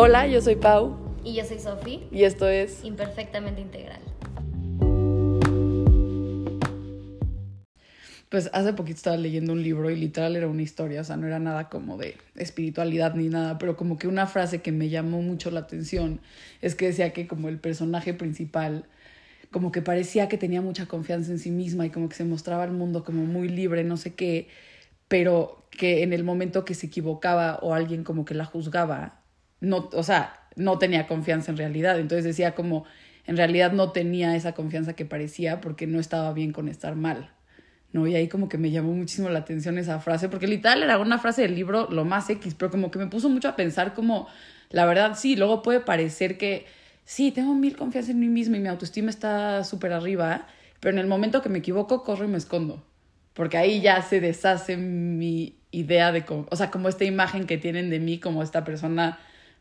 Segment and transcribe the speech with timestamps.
[0.00, 2.84] Hola, yo soy Pau Y yo soy Sofi, y esto es...
[2.84, 3.98] imperfectamente integral.
[8.28, 11.26] Pues hace poquito estaba leyendo un libro y literal era una historia, o sea, no
[11.26, 15.20] era nada como de espiritualidad ni nada, pero como que una frase que me llamó
[15.20, 16.20] mucho la atención
[16.62, 18.84] es que decía que como el personaje principal
[19.50, 22.62] como que parecía que tenía mucha confianza en sí misma y como que se mostraba
[22.62, 24.46] al mundo como muy libre, no sé qué,
[25.08, 29.17] pero que en el momento que se equivocaba o alguien como que la juzgaba,
[29.60, 31.98] no, o sea, no tenía confianza en realidad.
[31.98, 32.84] Entonces decía como,
[33.26, 37.30] en realidad no tenía esa confianza que parecía porque no estaba bien con estar mal.
[37.92, 38.06] ¿no?
[38.06, 41.18] Y ahí como que me llamó muchísimo la atención esa frase, porque literal era una
[41.18, 44.28] frase del libro lo más X, pero como que me puso mucho a pensar como,
[44.70, 46.66] la verdad sí, luego puede parecer que
[47.04, 50.46] sí, tengo mil confianza en mí misma y mi autoestima está súper arriba,
[50.80, 52.84] pero en el momento que me equivoco, corro y me escondo,
[53.32, 57.90] porque ahí ya se deshace mi idea de, o sea, como esta imagen que tienen
[57.90, 59.18] de mí como esta persona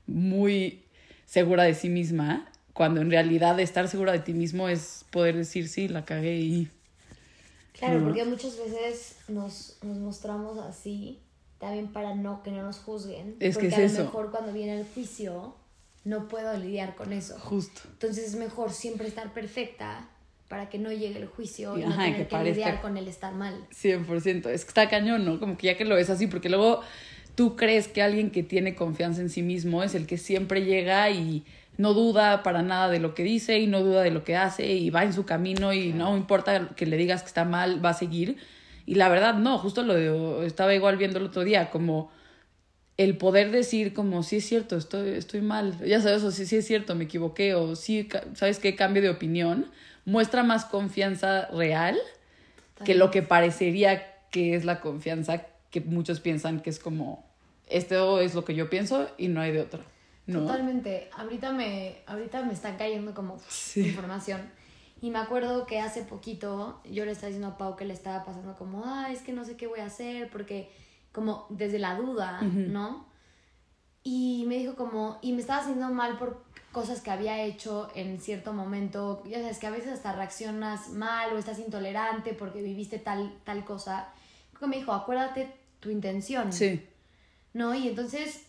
[0.07, 0.83] muy
[1.25, 5.67] segura de sí misma, cuando en realidad estar segura de ti mismo es poder decir,
[5.67, 6.71] sí, la cagué y...
[7.73, 11.19] Claro, porque muchas veces nos, nos mostramos así,
[11.59, 13.35] también para no que no nos juzguen.
[13.39, 14.03] Es que porque es a lo eso.
[14.05, 15.55] mejor cuando viene el juicio
[16.03, 17.37] no puedo lidiar con eso.
[17.37, 17.81] Justo.
[17.91, 20.09] Entonces es mejor siempre estar perfecta
[20.47, 23.07] para que no llegue el juicio y, no ajá, tener que que, lidiar con el
[23.07, 23.67] estar mal.
[23.71, 24.47] 100%.
[24.49, 25.39] Es que está cañón, ¿no?
[25.39, 26.81] Como que ya que lo ves así, porque luego
[27.37, 31.11] tú crees que alguien que tiene confianza en sí mismo es el que siempre llega
[31.11, 31.45] y
[31.77, 34.73] no duda para nada de lo que dice y no duda de lo que hace
[34.73, 37.91] y va en su camino y no importa que le digas que está mal, va
[37.91, 38.37] a seguir.
[38.87, 42.09] Y la verdad, no, justo lo estaba igual viendo el otro día, como
[42.97, 46.55] el poder decir como, sí es cierto, estoy, estoy mal, ya sabes, o sí, sí
[46.55, 48.75] es cierto, me equivoqué, o sí, ¿sabes qué?
[48.75, 49.69] Cambio de opinión,
[50.05, 51.99] muestra más confianza real
[52.83, 57.26] que lo que parecería que es la confianza que muchos piensan que es como,
[57.69, 59.81] esto es lo que yo pienso y no hay de otra,
[60.25, 60.41] ¿no?
[60.41, 61.09] Totalmente.
[61.15, 63.81] Ahorita me, ahorita me está cayendo como Sí.
[63.87, 64.41] información.
[65.01, 68.25] Y me acuerdo que hace poquito yo le estaba diciendo a Pau que le estaba
[68.25, 70.71] pasando como, ah, es que no sé qué voy a hacer, porque
[71.11, 73.05] como desde la duda, ¿no?
[74.03, 78.19] Y me dijo como, y me estaba haciendo mal por cosas que había hecho en
[78.21, 79.21] cierto momento.
[79.27, 83.65] Ya sabes que a veces hasta reaccionas mal o estás intolerante porque viviste tal, tal
[83.65, 84.09] cosa.
[84.51, 86.53] Creo que me dijo, acuérdate tu intención.
[86.53, 86.87] Sí,
[87.57, 87.73] ¿no?
[87.73, 88.43] Y entonces,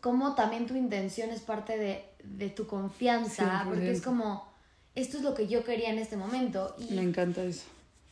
[0.00, 3.64] como también tu intención es parte de, de tu confianza, 100%.
[3.64, 4.46] porque es como,
[4.94, 6.74] esto es lo que yo quería en este momento.
[6.78, 7.64] Y, me encanta eso.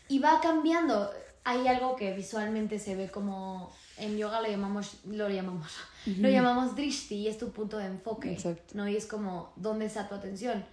[0.08, 1.10] y va cambiando.
[1.44, 5.70] Hay algo que visualmente se ve como, en yoga lo llamamos, lo llamamos,
[6.04, 8.74] lo llamamos drishti, y es tu punto de enfoque, Exacto.
[8.74, 8.88] ¿no?
[8.88, 10.64] Y es como, ¿dónde está tu atención?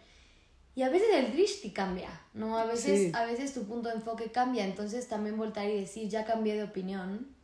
[0.75, 2.57] Y a veces el drishti cambia, ¿no?
[2.57, 3.11] A veces, Sí.
[3.13, 6.63] a veces tu punto de enfoque cambia, entonces también voltar y decir, ya cambié de
[6.63, 7.36] opinión,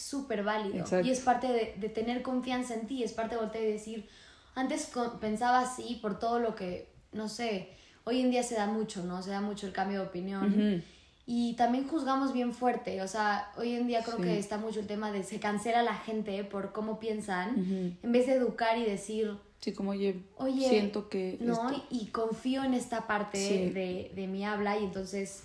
[0.00, 0.78] súper válido.
[0.78, 1.06] Exacto.
[1.06, 4.08] Y es parte de, de tener confianza en ti, es parte de voltear y decir,
[4.54, 7.70] antes pensaba así por todo lo que, no sé,
[8.04, 9.22] hoy en día se da mucho, ¿no?
[9.22, 10.82] Se da mucho el cambio de opinión.
[11.30, 14.22] Y también juzgamos bien fuerte, o sea, hoy en día creo Sí.
[14.22, 18.26] que está mucho el tema de se cancela la gente por cómo piensan, en vez
[18.26, 22.72] de educar y decir, Sí, como, oye, oye, siento que no, esto- y confío en
[22.74, 23.70] esta parte Sí.
[23.70, 25.42] de, de mi habla y entonces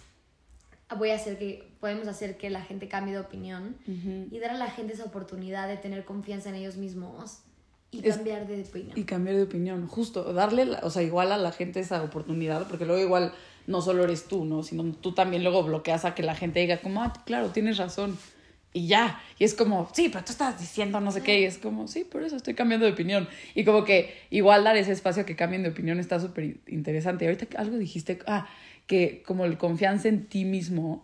[0.95, 4.27] voy a hacer que, podemos hacer que la gente cambie de opinión Ujú.
[4.31, 7.39] y dar a la gente esa oportunidad de tener confianza en ellos mismos
[7.91, 8.91] y Es- cambiar de opinión.
[8.97, 12.67] Y cambiar de opinión, justo, darle, la- o sea, igual a la gente esa oportunidad,
[12.67, 13.33] porque luego igual
[13.67, 14.63] no solo eres tú, ¿no?
[14.63, 18.17] Sino tú también luego bloqueas a que la gente diga como, ah, claro, tienes razón.
[18.75, 21.59] Y ya, y es como, sí, pero tú estás diciendo no sé qué, y es
[21.59, 23.29] como, sí, por eso estoy cambiando de opinión.
[23.53, 27.25] Y como que igual dar ese espacio a que cambien de opinión está súper interesante.
[27.27, 28.47] Ahorita algo dijiste, ah,
[28.87, 31.03] que como el confianza en ti mismo,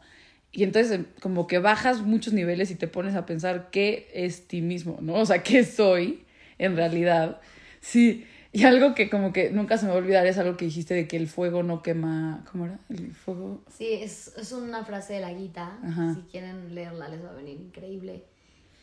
[0.51, 4.47] y entonces em, como que bajas muchos niveles y te pones a pensar qué es
[4.47, 5.15] ti mismo, ¿no?
[5.15, 6.25] O sea, qué soy
[6.57, 7.39] en realidad.
[7.81, 10.65] Sí, y algo que como que nunca se me va a olvidar es algo que
[10.65, 12.79] dijiste de que el fuego no quema, ¿cómo era?
[12.89, 13.63] El fuego...
[13.69, 15.77] Sí, es, es una frase de la Gita.
[15.83, 16.15] Ajá.
[16.15, 18.23] Si quieren leerla, les va a venir increíble.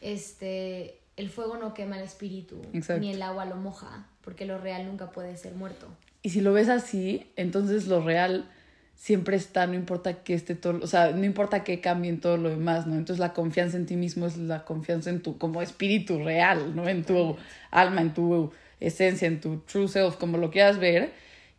[0.00, 3.00] Este, el fuego no quema el espíritu, Exacto.
[3.00, 5.88] ni el agua lo moja, porque lo real nunca puede ser muerto.
[6.22, 8.48] Y si lo ves así, entonces lo real
[8.96, 12.48] siempre está, no importa que esté todo, o sea, no importa que cambien todo lo
[12.48, 12.94] demás, ¿no?
[12.94, 16.88] Entonces la confianza en ti mismo es la confianza en tu, como espíritu real, ¿no?
[16.88, 17.36] En tu
[17.70, 21.12] alma, en tu esencia, en tu true self, como lo quieras ver.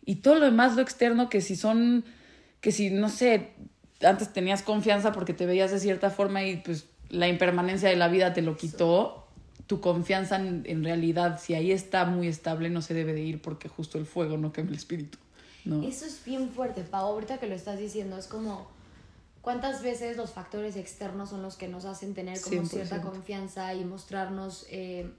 [0.04, 2.04] Y todo lo demás, lo externo, que si son,
[2.60, 3.52] que si, no sé,
[4.02, 8.08] antes tenías confianza porque te veías de cierta forma y pues la impermanencia de la
[8.08, 9.28] vida te lo quitó,
[9.68, 13.42] tu confianza en, en realidad, si ahí está muy estable, no se debe de ir
[13.42, 15.20] porque justo el fuego no quema el espíritu.
[15.68, 15.84] ¿No?
[15.84, 17.08] Eso es bien fuerte, Pau.
[17.08, 18.68] Ahorita que lo estás diciendo, es como
[19.42, 22.68] cuántas veces los factores externos son los que nos hacen tener como 100%.
[22.68, 25.12] cierta confianza y mostrarnos eh,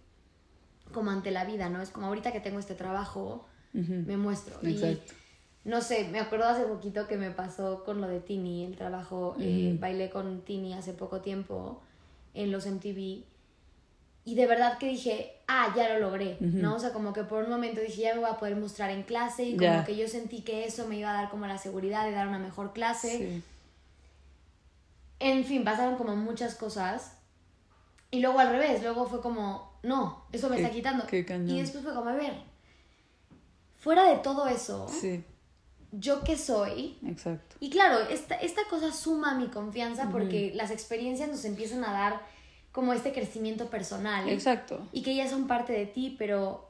[0.93, 1.81] como ante la vida, ¿no?
[1.81, 4.59] Es como ahorita que tengo este trabajo, me muestro.
[4.63, 5.13] Exacto.
[5.65, 8.77] Y no sé, me acuerdo hace poquito que me pasó con lo de Tini, el
[8.77, 11.83] trabajo, eh, bailé con Tini hace poco tiempo
[12.35, 13.25] en los MTV.
[14.25, 16.77] Y de verdad que dije, ah, ya lo logré, ¿no?
[16.77, 19.03] O sea, como que por un momento dije, ya me voy a poder mostrar en
[19.03, 22.05] clase y como que yo sentí que eso me iba a dar como la seguridad
[22.05, 23.43] de dar una mejor clase.
[25.19, 27.13] En fin, pasaron como muchas cosas.
[28.11, 31.05] Y luego al revés, luego fue como, no, eso me está quitando.
[31.11, 32.35] y después fue como, a ver,
[33.79, 34.87] fuera de todo eso,
[35.93, 36.99] ¿yo qué soy?
[37.07, 37.57] Exacto.
[37.61, 42.21] Y claro, esta, esta cosa suma mi confianza porque las experiencias nos empiezan a dar
[42.79, 44.29] como este crecimiento personal.
[44.29, 44.87] Exacto.
[44.93, 46.69] Y que ya son parte de ti, pero,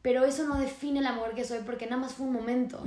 [0.00, 2.80] pero eso no define el amor que soy porque nada más fue un momento.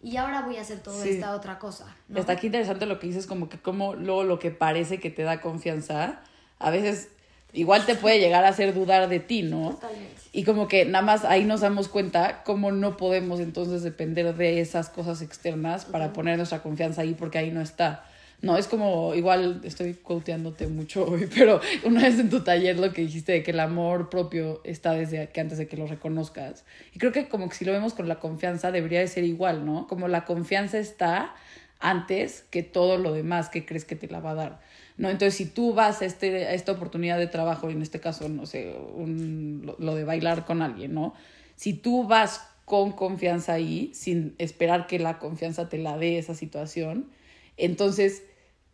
[0.00, 1.96] Y ahora voy a hacer toda esta otra cosa.
[2.14, 5.24] Está aquí interesante lo que dices, como que como luego lo que parece que te
[5.24, 6.20] da confianza,
[6.60, 7.08] a veces
[7.52, 9.70] igual te puede llegar a hacer dudar de ti, ¿no?
[9.70, 10.22] Totalmente.
[10.30, 14.60] Y como que nada más ahí nos damos cuenta cómo no podemos entonces depender de
[14.60, 18.04] esas cosas externas para poner nuestra confianza ahí porque ahí no está.
[18.42, 22.92] No, es como, igual estoy quoteándote mucho hoy, pero una vez en tu taller lo
[22.92, 26.64] que dijiste de que el amor propio está desde que antes de que lo reconozcas.
[26.94, 29.64] Y creo que como que si lo vemos con la confianza debería de ser igual,
[29.64, 29.86] ¿no?
[29.86, 31.34] Como la confianza está
[31.78, 34.60] antes que todo lo demás que crees que te la va a dar.
[34.96, 35.10] ¿no?
[35.10, 38.74] Entonces, si tú vas a, este, esta oportunidad de trabajo, en este caso, no sé,
[38.94, 41.14] un, lo, de bailar con alguien, ¿no?
[41.54, 46.34] Si tú vas con confianza ahí, sin esperar que la confianza te la dé esa
[46.34, 47.06] situación,
[47.56, 48.22] entonces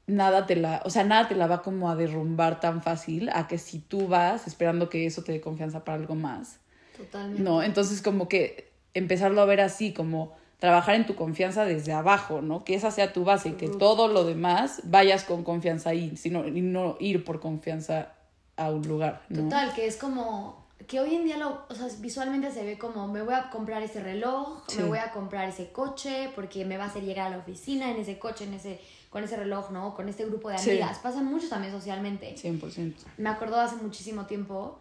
[0.06, 3.46] nada te la, o sea, nada te la va como a derrumbar tan fácil a
[3.48, 6.58] que si tú vas esperando que eso te dé confianza para algo más.
[6.96, 7.42] Totalmente.
[7.42, 12.40] No, entonces como que empezarlo a ver así, como trabajar en tu confianza desde abajo,
[12.40, 12.64] ¿no?
[12.64, 16.46] Que esa sea tu base y que todo lo demás vayas con confianza ahí, sino,
[16.46, 18.12] y no ir por confianza
[18.56, 19.44] a un lugar, ¿no?
[19.44, 23.08] Total, que es como que hoy en día lo, o sea, visualmente se ve como
[23.08, 26.84] me voy a comprar ese reloj, me voy a comprar ese coche porque me va
[26.84, 28.80] a hacer llegar a la oficina en ese coche, en ese
[29.10, 29.94] con ese reloj, ¿no?
[29.94, 30.98] Con este grupo de amigas.
[30.98, 32.34] Pasan mucho también socialmente.
[32.34, 32.94] 100%.
[33.18, 34.78] Me acuerdo hace muchísimo tiempo,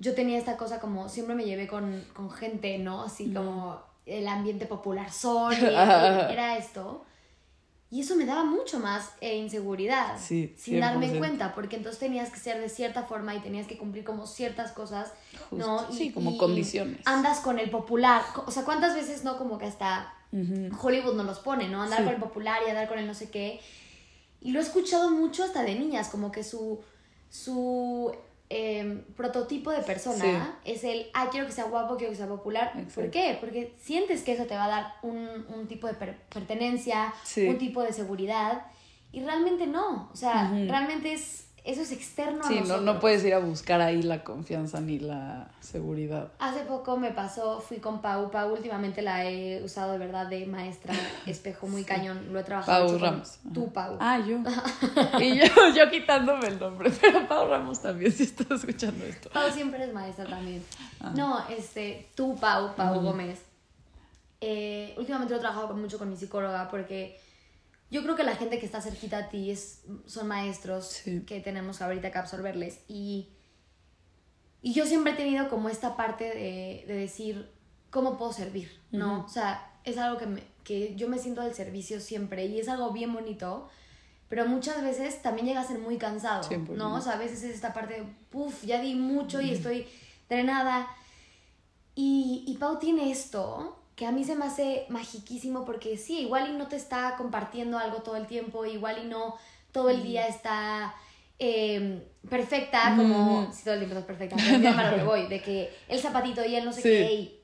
[0.00, 3.04] yo tenía esta cosa como, siempre me llevé con, con gente, ¿no?
[3.04, 7.04] Así como el ambiente popular sol, era esto.
[7.92, 12.30] Y eso me daba mucho más eh, inseguridad, sí, sin darme cuenta, porque entonces tenías
[12.30, 15.12] que ser de cierta forma y tenías que cumplir como ciertas cosas,
[15.50, 15.88] ¿no?
[15.90, 17.00] Y, sí, como condiciones.
[17.04, 20.14] Andas con el popular, o sea, ¿cuántas veces no como que hasta
[20.80, 21.82] Hollywood nos los pone, ¿no?
[21.82, 23.60] Andar con el popular y andar con el no sé qué.
[24.40, 26.80] Y lo he escuchado mucho hasta de niñas, como que su,
[27.28, 28.14] su
[28.52, 32.72] Em, prototipo de persona es el, ah, quiero que sea guapo, quiero que sea popular.
[32.92, 33.38] ¿Por qué?
[33.38, 37.80] Porque sientes que eso te va a dar un, un tipo de pertenencia, un tipo
[37.80, 38.66] de seguridad.
[39.12, 40.10] Y realmente no.
[40.12, 44.02] O sea, realmente es eso es externo sí, no, no puedes ir a buscar ahí
[44.02, 46.32] la confianza ni la seguridad.
[46.38, 48.30] Hace poco me pasó, fui con Pau.
[48.30, 50.94] Pau últimamente la he usado de verdad de maestra
[51.26, 52.32] espejo muy cañón.
[52.32, 53.38] Lo he trabajado Pau Ramos.
[53.52, 53.96] tú, Pau.
[54.00, 54.38] Ah, yo.
[55.20, 59.30] y yo, yo quitándome el nombre, pero Pau Ramos también, si estás escuchando esto.
[59.30, 60.64] Pau siempre es maestra también.
[61.00, 61.12] Ah.
[61.14, 63.40] No, este, tú, Pau, Pau Gómez.
[64.40, 67.20] Eh, últimamente lo he trabajado mucho con mi psicóloga porque
[67.90, 71.82] yo creo que la gente que está cerquita a ti es, son maestros que tenemos
[71.82, 72.80] ahorita que absorberles.
[72.86, 73.30] Y,
[74.62, 77.50] y yo siempre he tenido como esta parte de, de decir,
[77.90, 78.80] ¿cómo puedo servir?
[78.92, 79.24] ¿No?
[79.24, 82.68] O sea, es algo que, me, que yo me siento del servicio siempre y es
[82.68, 83.68] algo bien bonito.
[84.28, 86.94] Pero muchas veces también llega a ser muy cansado, ¿no?
[86.94, 89.88] O sea, a veces es esta parte de, puff, ya di mucho y estoy
[90.28, 90.88] drenada.
[91.96, 96.48] Y, y Pau tiene esto que a mí se me hace magiquísimo porque sí, igual
[96.48, 99.34] y no te está compartiendo algo todo el tiempo, igual y no
[99.72, 100.94] todo el día está
[101.38, 105.42] em, perfecta, como si todo el tiempo estás perfecta, pero para lo que voy, de
[105.42, 107.42] que el zapatito y él no sé qué,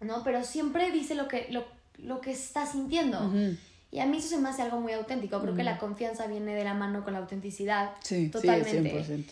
[0.00, 0.22] ¿no?
[0.22, 1.64] Pero siempre dice lo que, lo,
[1.96, 3.32] lo que está sintiendo.
[3.90, 5.40] Y a mí eso se me hace algo muy auténtico.
[5.40, 7.90] Creo que la confianza viene de la mano con la autenticidad.
[8.04, 9.04] Sí, totalmente.
[9.04, 9.24] Sí, 100%.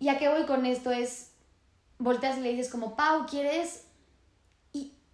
[0.00, 1.30] Y a qué voy con esto es,
[1.98, 3.84] volteas y le dices como, Pau, ¿quieres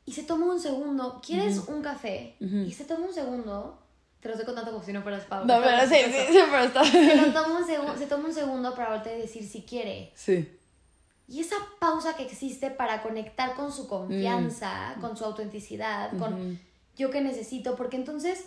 [0.09, 2.35] y se toma un segundo, ¿quieres un café?
[2.41, 3.79] Y se toma un segundo,
[4.21, 5.55] te lo estoy contando como si no fueras Pablo.
[5.55, 8.97] No, pero sí, sí, sí, pero está se, toma un se toma un segundo para
[8.97, 10.11] volver a decir si quiere.
[10.15, 10.49] Sí.
[11.29, 15.01] Y esa pausa que existe para conectar con su confianza, mm.
[15.03, 16.59] con su autenticidad, con
[16.97, 18.47] yo que necesito, porque entonces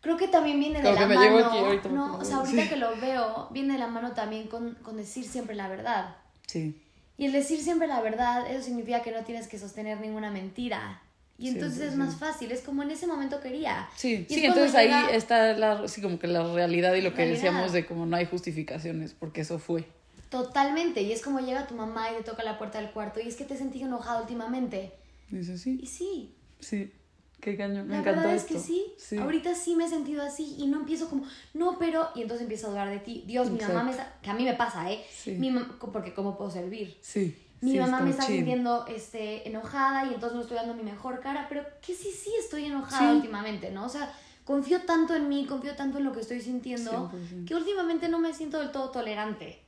[0.00, 1.80] creo que también viene de la mano.
[1.92, 5.24] no, o sea, ahorita que lo veo, viene de la mano también con, con decir
[5.24, 6.16] siempre la verdad.
[6.48, 6.82] Sí.
[7.18, 11.02] Y el decir siempre la verdad, eso significa que no tienes que sostener ninguna mentira.
[11.36, 13.88] Y entonces es más fácil, es como en ese momento quería.
[13.94, 17.72] Sí, sí, entonces ahí está la, sí, como que la realidad y lo que decíamos
[17.72, 19.84] de como no hay justificaciones, porque eso fue.
[20.30, 21.02] Totalmente.
[21.02, 23.36] Y es como llega tu mamá y te toca la puerta del cuarto y es
[23.36, 24.92] que te he sentido enojada últimamente.
[25.30, 25.78] Dice, sí.
[25.80, 26.34] Y sí.
[26.60, 26.92] Sí.
[27.40, 27.86] Qué cañón.
[27.86, 28.84] Me La encantó verdad es que sí.
[28.96, 29.16] Sí.
[29.16, 32.08] Ahorita sí me he sentido así y no empiezo como, no, pero.
[32.14, 33.24] Y entonces empiezo a dudar de ti.
[33.26, 34.16] Dios, mi mamá me está.
[34.22, 35.04] Que a mí me pasa, ¿eh?
[35.12, 35.32] Sí.
[35.32, 35.52] Mi
[35.92, 36.98] Porque, ¿cómo puedo servir?
[37.00, 37.36] Sí.
[37.60, 38.36] Mi sí, mamá me está chill.
[38.36, 42.30] sintiendo este, enojada y entonces no estoy dando mi mejor cara, pero que sí, sí
[42.38, 43.84] estoy enojada últimamente, ¿no?
[43.84, 44.12] O sea,
[44.44, 47.46] confío tanto en mí, confío tanto en lo que estoy sintiendo, 100%.
[47.46, 49.60] que últimamente no me siento del todo tolerante.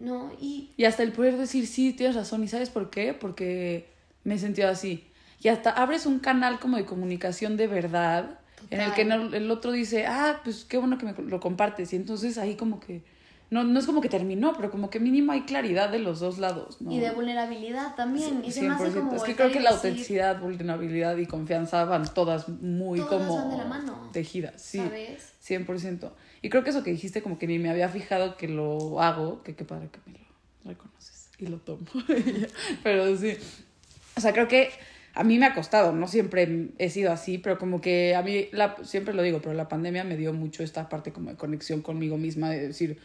[0.00, 0.32] ¿no?
[0.40, 2.42] Y Y hasta el poder decir, sí, tienes razón.
[2.42, 3.14] ¿Y sabes por qué?
[3.14, 3.88] Porque
[4.24, 5.06] me he sentido así.
[5.44, 8.38] Y hasta abres un canal como de comunicación de verdad,
[8.70, 11.92] en el que el otro dice, ah, pues qué bueno que me lo compartes.
[11.92, 13.02] Y entonces ahí como que,
[13.50, 16.38] no, no es como que terminó, pero como que mínimo hay claridad de los dos
[16.38, 16.80] lados.
[16.80, 16.90] ¿no?
[16.90, 18.42] Y de vulnerabilidad también.
[18.42, 18.94] y se me hace 100%.
[18.94, 23.36] como Es que creo que la autenticidad, vulnerabilidad y confianza van todas muy Todas como
[23.36, 24.08] van de la mano.
[24.14, 24.62] tejidas.
[24.62, 25.34] Sí, ¿Sabes?
[25.46, 26.10] 100%.
[26.40, 29.42] Y creo que eso que dijiste como que ni me había fijado que lo hago,
[29.42, 31.84] que qué padre que me lo reconoces y lo tomo.
[32.82, 33.36] pero sí.
[34.16, 34.70] O sea, creo que
[35.14, 38.48] a mí me ha costado, no siempre he sido así, pero como que a mí,
[38.82, 42.18] siempre lo digo, pero la pandemia me dio mucho esta parte como de conexión conmigo
[42.18, 42.98] misma, de decir,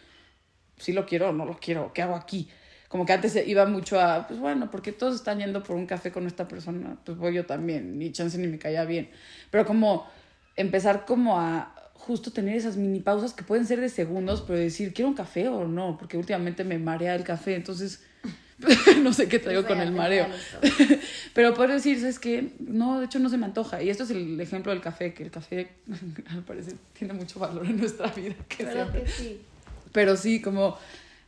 [0.77, 2.49] si lo quiero o no lo quiero, ¿qué hago aquí?
[2.87, 6.11] Como que antes iba mucho a, pues bueno, porque todos están yendo por un café
[6.11, 9.11] con esta persona, pues voy yo también, ni chance ni me caía bien.
[9.51, 10.07] Pero como
[10.55, 14.93] empezar como a justo tener esas mini pausas que pueden ser de segundos, pero decir,
[14.93, 15.97] ¿quiero un café o no?
[15.99, 18.03] Porque últimamente me marea el café, entonces
[19.03, 20.27] no sé qué traigo Es con el mareo.
[21.33, 22.51] Pero poder decir, ¿sabes qué?
[22.59, 23.81] No, de hecho no se me antoja.
[23.81, 25.69] Y esto es el ejemplo del café, que el café
[26.29, 28.35] al parecer tiene mucho valor en nuestra vida.
[28.47, 29.41] Que ¿Verdad siempre- que sí?
[29.91, 30.77] pero sí, como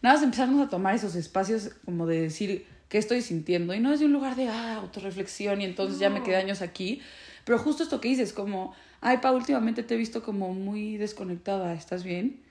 [0.01, 3.73] nada más empezarnos a tomar esos espacios como de decir qué estoy sintiendo.
[3.73, 6.61] Y no es de un lugar de ah, autorreflexión y entonces ya me quedé años
[6.61, 7.01] aquí.
[7.45, 11.73] Pero justo esto que dices, como, ay, Pa, últimamente te he visto como muy desconectada,
[11.73, 12.41] ¿estás bien?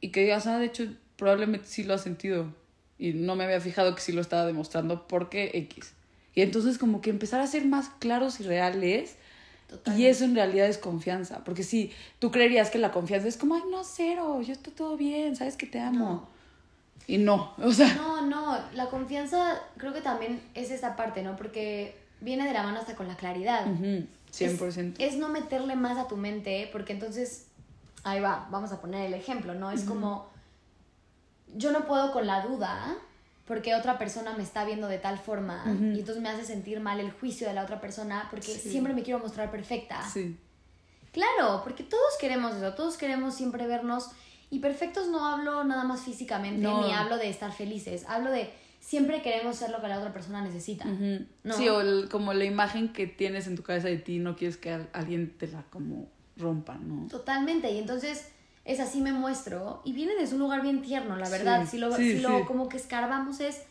[0.00, 0.84] Y que digas, ah, de hecho,
[1.16, 2.52] probablemente sí lo has sentido.
[3.02, 5.92] Y no me había fijado que sí lo estaba demostrando porque X.
[6.36, 9.16] Y entonces como que empezar a ser más claros y reales.
[9.68, 10.10] Y Totalmente.
[10.10, 11.42] eso en realidad es confianza.
[11.42, 11.90] Porque sí,
[12.20, 15.56] tú creerías que la confianza es como, ay, no, cero, yo estoy todo bien, sabes
[15.56, 16.28] que te amo.
[17.08, 21.34] Y no, o sea, No, no, la confianza creo que también es esa parte, ¿no?
[21.34, 23.66] Porque viene de la mano hasta con la claridad.
[23.66, 24.94] ujú, 100%.
[25.00, 27.48] Es, es no meterle más a tu mente, porque entonces,
[28.04, 29.72] ahí va, vamos a poner el ejemplo, ¿no?
[29.72, 30.30] Es como,
[31.54, 32.94] yo no puedo con la duda,
[33.46, 37.00] porque otra persona me está viendo de tal forma, y entonces me hace sentir mal
[37.00, 38.70] el juicio de la otra persona, porque Sí.
[38.70, 40.02] siempre me quiero mostrar perfecta.
[40.08, 40.36] Sí,
[41.12, 44.08] Claro, porque todos queremos eso, todos queremos siempre vernos
[44.48, 46.86] y perfectos no hablo nada más físicamente, No.
[46.86, 50.40] ni hablo de estar felices, hablo de siempre queremos ser lo que la otra persona
[50.40, 50.86] necesita.
[50.86, 51.54] No.
[51.54, 54.56] sí o el- como la imagen que tienes en tu cabeza de ti, no quieres
[54.56, 57.08] que al- alguien te la como rompa, ¿no?
[57.08, 58.31] Totalmente, y entonces
[58.64, 61.78] es así me muestro y viene desde un lugar bien tierno, la verdad, Sí, si
[61.78, 62.44] lo, sí, si lo sí.
[62.46, 63.62] como que escarbamos es,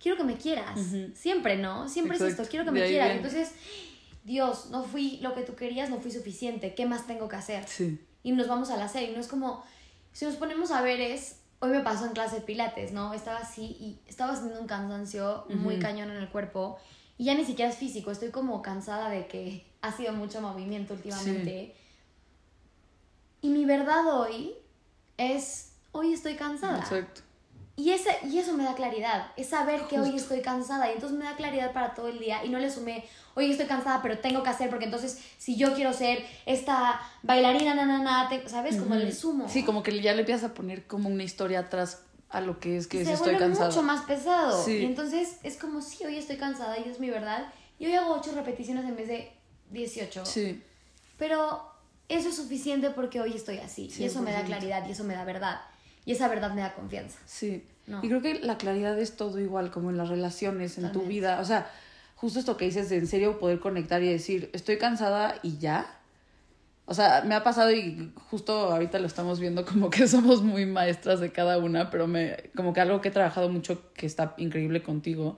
[0.00, 0.78] quiero que me quieras,
[1.14, 1.88] siempre, ¿no?
[1.88, 3.26] Siempre es Exacto, esto, quiero que de me quieras, viene.
[3.26, 3.52] entonces,
[4.24, 7.66] Dios, no fui lo que tú querías, no fui suficiente, ¿qué más tengo que hacer?
[7.66, 9.62] Sí, y nos vamos al hacer y no es como
[10.12, 13.38] si nos ponemos a ver es hoy me pasó en clase de pilates no estaba
[13.38, 16.78] así y estaba sintiendo un cansancio muy cañón en el cuerpo
[17.16, 20.94] y ya ni siquiera es físico estoy como cansada de que ha sido mucho movimiento
[20.94, 21.74] últimamente
[23.42, 24.54] y mi verdad hoy
[25.16, 27.22] es hoy estoy cansada exacto.
[27.76, 30.22] y, ese, y eso me da claridad, es saber que hoy Justo.
[30.34, 33.04] estoy cansada y entonces me da claridad para todo el día y no le sumé,
[33.34, 37.74] hoy estoy cansada pero tengo que hacer porque entonces si yo quiero ser esta bailarina,
[37.74, 38.76] na, na, na, te- ¿sabes?
[38.76, 39.04] Como Ujú.
[39.04, 39.48] le sumo.
[39.48, 42.76] Sí, como que ya le empiezas a poner como una historia atrás a lo que
[42.76, 43.68] es que Y es se estoy cansada.
[43.70, 44.62] mucho más pesado.
[44.64, 44.78] Sí.
[44.78, 47.50] Y entonces es como, sí, hoy estoy cansada y es mi verdad.
[47.78, 49.32] Y hoy hago 8 repeticiones en vez de
[49.70, 50.26] 18.
[50.26, 50.62] Sí,
[51.16, 51.67] Pero
[52.08, 53.90] eso es suficiente porque hoy estoy así.
[53.98, 54.46] Y eso me da 100%.
[54.46, 55.60] claridad y eso me da verdad.
[56.04, 57.18] Y esa verdad me da confianza.
[57.26, 57.64] Sí.
[57.86, 58.00] No.
[58.02, 61.40] Y creo que la claridad es todo igual, como en las relaciones, en tu vida.
[61.40, 61.70] O sea,
[62.16, 65.98] justo esto que dices de en serio poder conectar y decir, estoy cansada y ya.
[66.86, 70.64] O sea, me ha pasado y justo ahorita lo estamos viendo como que somos muy
[70.64, 74.34] maestras de cada una, pero me, como que algo que he trabajado mucho que está
[74.38, 75.36] increíble contigo,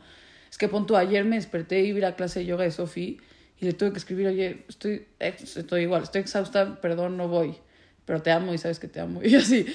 [0.49, 3.21] es que pon tú, ayer me desperté y ir a clase de yoga de Sofi
[3.61, 7.57] y le tuve que escribir, oye, estoy, estoy igual, estoy exhausta, perdón, no voy,
[8.05, 9.21] pero te amo y sabes que te amo.
[9.25, 9.67] Y así,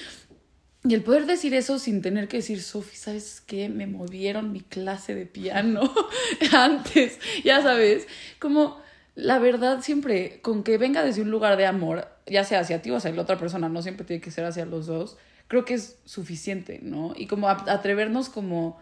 [0.84, 3.68] y el poder decir eso sin tener que decir, Sofi, ¿sabes qué?
[3.68, 5.92] Me movieron mi clase de piano
[6.52, 8.06] antes, ya sabes,
[8.38, 8.80] como
[9.14, 12.90] la verdad siempre, con que venga desde un lugar de amor, ya sea hacia ti
[12.90, 15.16] o hacia la otra persona, no siempre tiene que ser hacia los dos,
[15.48, 17.14] creo que es suficiente, ¿no?
[17.16, 18.78] Y como atrevernos como,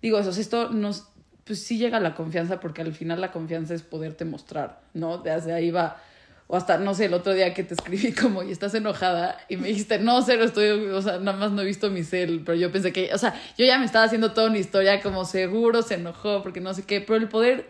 [0.00, 1.08] digo, eso, esto nos,
[1.46, 5.18] pues sí llega la confianza porque al final la confianza es poderte mostrar, ¿no?
[5.18, 6.02] Desde ahí va
[6.48, 9.56] O hasta, no sé, el otro día que te escribí como, y estás enojada, y
[9.56, 12.56] me dijiste, no, cero, estoy, o sea, nada más no he visto mi cel, pero
[12.58, 15.82] yo pensé que, o sea, yo ya me estaba haciendo toda una historia como seguro
[15.82, 17.66] se enojó, porque no sé qué, pero el poder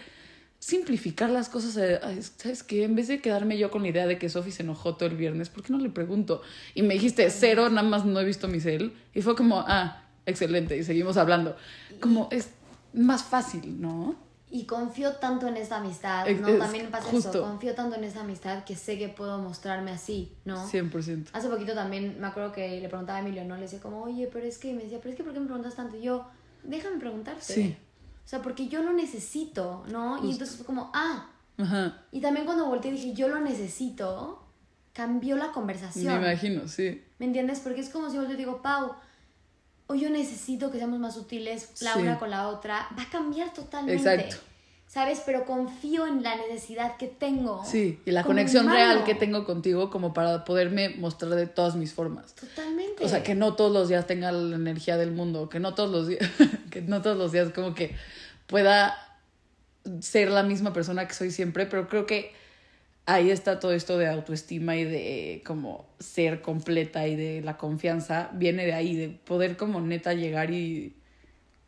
[0.59, 2.01] simplificar las cosas, eh,
[2.39, 2.85] ¿sabes qué?
[2.85, 5.17] En vez de quedarme yo con la idea de que Sofi se enojó todo el
[5.17, 6.43] viernes, ¿por qué no le pregunto?
[6.75, 10.03] Y me dijiste, cero, nada más no he visto mi cel, y fue como, ah,
[10.27, 11.57] excelente, y seguimos hablando.
[12.01, 12.51] Como es
[12.97, 14.17] más fácil, ¿no?
[14.49, 16.57] Y confío tanto en esta amistad, ¿no?
[16.57, 20.69] también pasa eso, confío tanto en esta amistad que sé que puedo mostrarme así, ¿no?
[20.69, 21.29] 100%.
[21.33, 23.57] Hace poquito también me acuerdo que le preguntaba a Emilio, ¿no?
[23.57, 25.47] Le decía como, oye, pero es que, me decía, pero es que, ¿por qué me
[25.47, 25.97] preguntas tanto?
[25.97, 26.27] Y yo,
[26.63, 27.43] déjame preguntarte.
[27.43, 27.77] Sí.
[28.25, 30.25] O sea, porque yo lo necesito, ¿no?
[30.25, 31.29] Y entonces fue como, ah.
[31.59, 32.05] Ajá.
[32.13, 34.47] Y también cuando volteé dije, yo lo necesito,
[34.93, 36.21] cambió la conversación.
[36.21, 37.03] Me imagino, sí.
[37.19, 37.61] ¿Me entiendes?
[37.61, 38.95] Porque es como si yo te digo, Pau,
[39.87, 43.53] o yo necesito que seamos más útiles la una con la otra, va a cambiar
[43.53, 43.95] totalmente.
[44.03, 44.37] Exacto.
[44.89, 45.21] ¿Sabes?
[45.27, 47.65] Pero confío en la necesidad que tengo.
[47.65, 51.93] Sí, y la conexión real que tengo contigo como para poderme mostrar de todas mis
[51.93, 52.35] formas.
[52.35, 53.05] Totalmente.
[53.05, 55.91] O sea, que no todos los días tenga la energía del mundo, que no todos
[55.91, 56.21] los días,
[56.71, 57.97] que no todos los días como que
[58.47, 58.97] pueda
[60.01, 62.33] ser la misma persona que soy siempre, pero creo que
[63.07, 68.31] ahí está todo esto de autoestima y de como ser completa y de la confianza,
[68.35, 70.97] viene de ahí, de poder como neta llegar y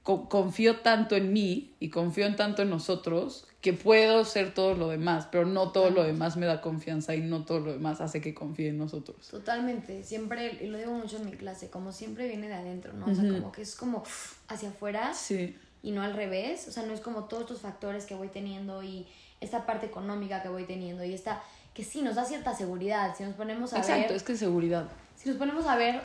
[0.02, 4.88] confío tanto en mí y confío en tanto en nosotros que puedo ser todo lo
[4.88, 8.20] demás, pero no todo lo demás me da confianza y no todo lo demás hace
[8.20, 9.28] que confíe en nosotros.
[9.28, 13.06] Totalmente, siempre, y lo digo mucho en mi clase, como siempre viene de adentro, ¿no?
[13.06, 14.02] O sea, como que es como
[14.46, 15.56] hacia afuera sí.
[15.82, 18.82] y no al revés, o sea, no es como todos estos factores que voy teniendo
[18.82, 19.06] y
[19.40, 21.42] esta parte económica que voy teniendo y esta
[21.74, 23.84] que sí nos da cierta seguridad, si nos ponemos a ver...
[23.84, 24.88] Exacto, es que seguridad.
[25.14, 26.00] Si nos ponemos a ver,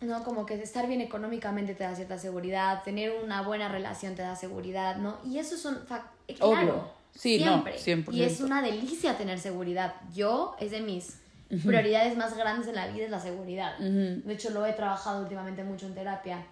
[0.00, 0.24] ¿no?
[0.24, 4.34] Como que estar bien económicamente te da cierta seguridad, tener una buena relación te da
[4.34, 5.18] seguridad, ¿no?
[5.24, 5.78] Y eso son...
[6.26, 7.76] Eh, claro, sí, siempre.
[8.06, 9.94] No, Y es una delicia tener seguridad.
[10.14, 11.18] Yo, es de mis
[11.64, 13.76] prioridades más grandes en la vida es la seguridad.
[13.78, 16.46] De hecho, lo he trabajado últimamente mucho en terapia,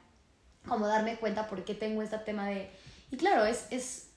[0.67, 2.71] como darme cuenta por qué tengo este tema de...
[3.11, 4.08] Y claro, es, es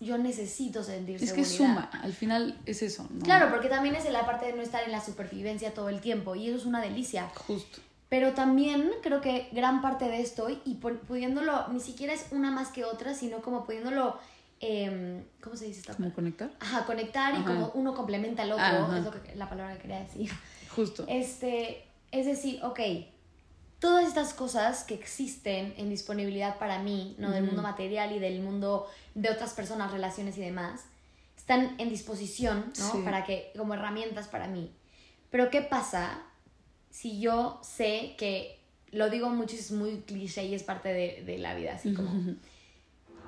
[0.00, 3.06] yo necesito sentir es que suma, al final es eso.
[3.10, 3.24] ¿no?
[3.24, 6.34] Claro, porque también es la parte de no estar en la supervivencia todo el tiempo
[6.34, 7.30] y eso es una delicia.
[7.46, 7.80] Justo.
[8.08, 12.68] Pero también creo que gran parte de esto, y pudiéndolo, ni siquiera es una más
[12.68, 14.18] que otra, sino como pudiéndolo,
[14.60, 16.52] eh, ¿cómo se dice esta ¿Cómo conectar?
[16.60, 20.00] Ajá, conectar y como uno complementa al otro, es lo que, la palabra que quería
[20.00, 20.30] decir.
[20.76, 21.04] Justo.
[21.08, 22.80] Este, es decir, ok,
[23.84, 27.30] todas estas cosas que existen en disponibilidad para mí, ¿no?
[27.30, 30.86] Del mundo material y del mundo de otras personas, relaciones y demás,
[31.36, 33.04] están en disposición, ¿no?
[33.04, 34.72] Para que, como herramientas para mí.
[35.28, 36.22] Pero ¿qué pasa
[36.88, 38.58] si yo sé que,
[38.90, 42.10] lo digo mucho, es muy cliché y es parte de, la vida, así como...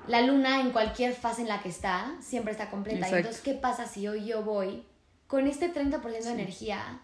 [0.07, 3.09] La luna en cualquier fase en la que está, siempre está completa.
[3.09, 4.85] Entonces, ¿qué pasa si hoy yo voy
[5.27, 7.01] con este 30% de energía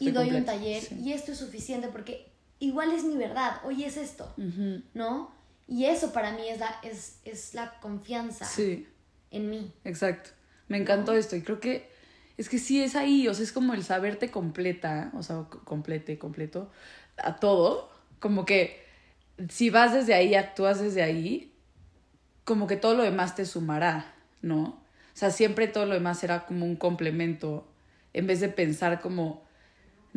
[0.00, 2.26] y doy un taller y esto es suficiente porque
[2.58, 4.32] igual es mi verdad, hoy es esto,
[4.94, 5.32] ¿no?
[5.66, 8.46] Y eso para mí es la, es, es la confianza
[9.30, 9.72] en mí.
[9.84, 10.30] Exacto.
[10.68, 11.88] Me encantó esto y creo que
[12.36, 16.18] es que sí es ahí, o sea, es como el saberte completa, o sea, complete,
[16.18, 16.70] completo,
[17.16, 17.90] a todo,
[18.20, 18.86] como que
[19.48, 21.52] si vas desde ahí, actúas desde ahí,
[22.44, 24.62] como que todo lo demás te sumará, ¿no?
[24.62, 27.66] O sea, siempre todo lo demás será como un complemento,
[28.12, 29.44] en vez de pensar como,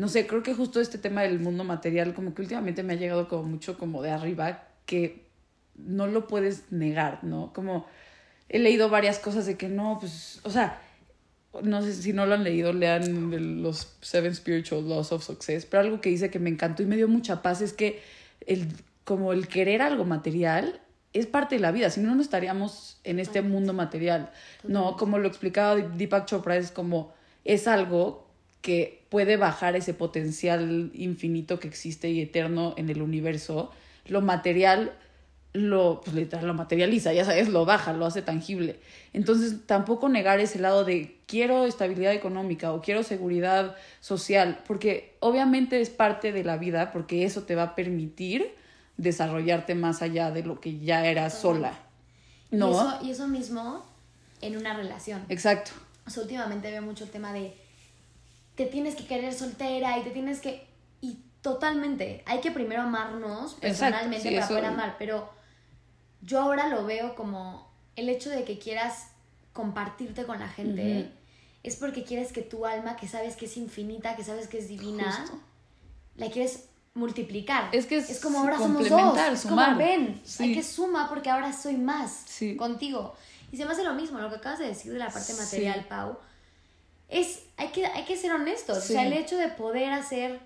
[0.02, 2.96] no sé, creo que justo este tema del mundo material, como que últimamente me ha
[2.96, 5.28] llegado como mucho como de arriba, que
[5.76, 7.54] no lo puedes negar, ¿no?
[7.54, 7.86] Como
[8.50, 10.82] he leído varias cosas de que no, pues, o sea,
[11.62, 15.84] no sé si no lo han leído, lean los Seven Spiritual Laws of Success, pero
[15.84, 18.02] algo que dice que me encantó y me dio mucha paz es que
[18.48, 18.70] el,
[19.04, 20.82] como el querer algo material
[21.14, 24.32] es parte de la vida, si no, no estaríamos en este mundo material,
[24.64, 24.96] ¿no?
[24.98, 27.14] Como lo explicaba Deepak Chopra, es como,
[27.46, 28.21] es algo
[28.62, 33.72] que puede bajar ese potencial infinito que existe y eterno en el universo.
[34.06, 34.94] Lo material
[35.54, 38.80] lo, pues, literal, lo materializa, ya sabes, lo baja, lo hace tangible.
[39.14, 45.82] Entonces, tampoco negar ese lado de quiero estabilidad económica o quiero seguridad social, porque obviamente
[45.82, 48.54] es parte de la vida, porque eso te va a permitir
[48.98, 51.78] desarrollarte más allá de lo que ya eras sola.
[52.50, 52.70] ¿No?
[52.70, 53.86] Y eso, y eso mismo
[54.42, 55.24] en una relación.
[55.28, 55.72] Exacto.
[56.06, 57.54] O sea, últimamente veo mucho el tema de
[58.62, 60.68] te tienes que querer soltera y te tienes que...
[61.02, 65.30] Y totalmente, hay que primero amarnos personalmente para poder amar, pero
[66.22, 69.08] yo ahora lo veo como el hecho de que quieras
[69.54, 71.12] compartirte con la gente.
[71.64, 74.68] Es porque quieres que tu alma, que sabes que es infinita, que sabes que es
[74.68, 75.26] divina,
[76.16, 77.70] la quieres multiplicar.
[77.72, 79.18] Es que es, como ahora somos dos.
[79.18, 82.26] Es como ven, hay que suma porque ahora soy más
[82.58, 83.16] contigo.
[83.52, 85.86] Y se me hace lo mismo, lo que acabas de decir de la parte material,
[85.90, 86.20] Pau
[87.12, 88.78] es, hay que, hay que ser honestos.
[88.78, 90.40] O sea, el hecho de poder hacer,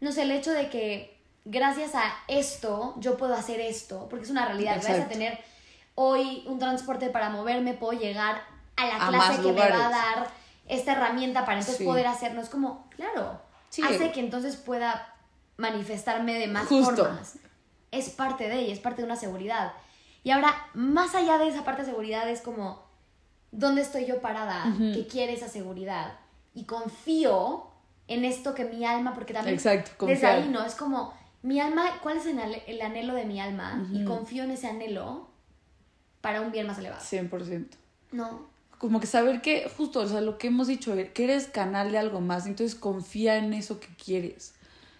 [0.00, 4.30] no sé, el hecho de que gracias a esto yo puedo hacer esto, porque es
[4.30, 4.76] una realidad.
[4.76, 4.96] Exacto.
[4.96, 5.44] Gracias a tener
[5.94, 8.42] hoy un transporte para moverme, puedo llegar
[8.76, 10.30] a la clase que me va a dar
[10.66, 12.40] esta herramienta para entonces poder hacerlo.
[12.40, 13.40] Es como, claro,
[13.84, 15.14] hace que entonces pueda
[15.58, 17.38] manifestarme de más formas.
[17.90, 19.74] Es parte de ella, es parte de una seguridad.
[20.24, 22.82] Y ahora, más allá de esa parte de seguridad, es como,
[23.52, 24.74] ¿dónde estoy yo parada?
[24.78, 26.14] que quiere esa seguridad?
[26.54, 27.68] Y confío
[28.08, 30.64] en esto que mi alma, porque también Exacto, desde ahí, ¿no?
[30.64, 33.86] Es como, mi alma, ¿cuál es el, anhelo de mi alma?
[33.92, 35.28] Y confío en ese anhelo
[36.20, 37.02] para un bien más elevado.
[37.02, 37.66] 100%.
[38.12, 38.50] No.
[38.78, 41.98] Como que saber que, justo, o sea, lo que hemos dicho, que eres canal de
[41.98, 44.54] algo más, entonces confía en eso que quieres.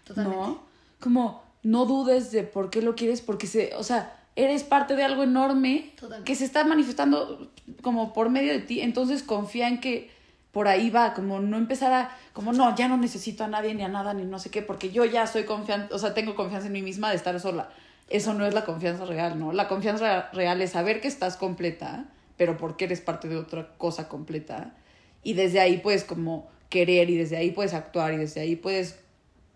[0.04, 0.46] Totalmente.
[0.46, 0.62] ¿No?
[1.00, 5.04] Como no dudes de por qué lo quieres, porque se, o sea, eres parte de
[5.04, 5.92] algo enorme
[6.24, 7.50] que se está manifestando
[7.82, 10.10] como por medio de ti, entonces confía en que
[10.52, 13.82] por ahí va, como no empezar a, como no, ya no necesito a nadie ni
[13.82, 16.66] a nada ni no sé qué, porque yo ya soy confiante, o sea, tengo confianza
[16.66, 17.70] en mí misma de estar sola.
[18.08, 19.52] Eso no es la confianza real, ¿no?
[19.52, 22.04] La confianza real es saber que estás completa,
[22.36, 24.74] pero porque eres parte de otra cosa completa.
[25.22, 28.98] Y desde ahí puedes como querer y desde ahí puedes actuar y desde ahí puedes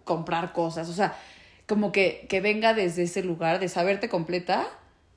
[0.04, 0.88] comprar cosas.
[0.88, 1.18] O sea,
[1.66, 4.66] como que, que venga desde ese lugar de saberte completa,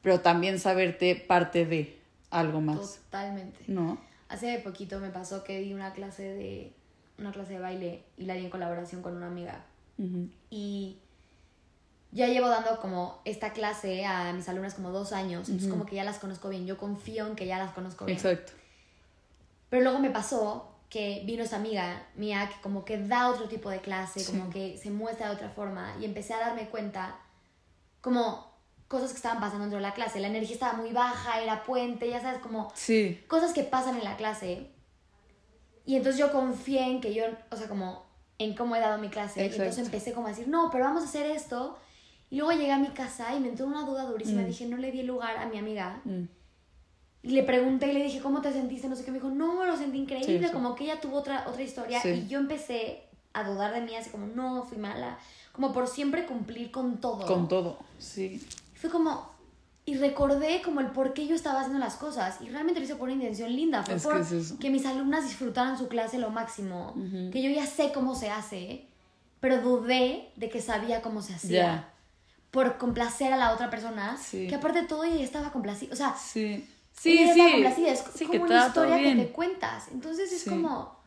[0.02, 2.00] pero también saberte parte de
[2.32, 3.00] algo más.
[3.06, 3.60] Totalmente.
[3.68, 3.98] ¿No?
[4.30, 6.74] Hace poquito me pasó que di una clase de
[7.18, 9.66] una clase de baile y la di en colaboración con una amiga.
[10.50, 10.98] Y
[12.12, 15.96] ya llevo dando como esta clase a mis alumnas como dos años, entonces como que
[15.96, 18.18] ya las conozco bien, yo confío en que ya las conozco bien.
[18.18, 18.54] Exacto.
[19.70, 23.70] Pero luego me pasó que vino esa amiga mía que como que da otro tipo
[23.70, 27.20] de clase, como que se muestra de otra forma y empecé a darme cuenta
[28.02, 28.50] como
[28.88, 30.20] cosas que estaban pasando dentro de la clase.
[30.20, 33.24] La energía estaba muy baja, era puente, ya sabes, como sí.
[33.28, 34.72] cosas que pasan en la clase.
[35.86, 38.06] Y entonces yo confié en que yo, o sea, como
[38.40, 39.42] en cómo he dado mi clase.
[39.42, 41.78] Y entonces empecé como a decir, no, pero vamos a hacer esto.
[42.32, 44.42] Y luego llegué a mi casa y me entró una duda durísima.
[44.42, 44.46] Mm.
[44.46, 46.02] Dije, no le di lugar a mi amiga.
[46.06, 46.24] Mm.
[47.22, 48.88] Y le pregunté y le dije, ¿cómo te sentiste?
[48.88, 49.12] No sé qué.
[49.12, 50.52] Me dijo, no, lo sentí increíble.
[50.52, 52.02] Como que ella tuvo otra, otra historia.
[52.06, 53.04] Y yo empecé
[53.34, 55.18] a dudar de mí, así como, no, fui mala.
[55.52, 57.26] Como por siempre cumplir con todo.
[57.26, 58.42] Con todo, sí.
[58.74, 59.30] Fue como,
[59.86, 62.40] y recordé como el por qué yo estaba haciendo las cosas.
[62.42, 63.84] Y realmente lo hice por una intención linda.
[63.84, 64.26] Fue por
[64.58, 66.94] que, mis alumnas disfrutaran su clase lo máximo.
[67.34, 68.86] Que yo ya sé cómo se hace,
[69.42, 71.90] pero dudé de que sabía cómo se hacía.
[72.50, 74.18] Por complacer a la otra persona.
[74.32, 75.92] Que aparte de todo ella estaba complacida.
[75.92, 76.66] O sea, sí
[77.00, 77.86] Sí, sí.
[77.86, 79.88] Es como una historia que te cuentas.
[79.92, 81.00] Entonces es como.